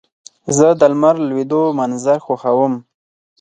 [0.57, 2.73] زه د لمر لوېدو منظر خوښوم.